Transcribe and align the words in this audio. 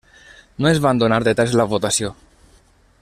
No 0.63 0.69
es 0.69 0.79
van 0.85 1.01
donar 1.03 1.19
detalls 1.27 1.53
de 1.57 1.61
la 1.61 1.67
votació. 1.75 2.13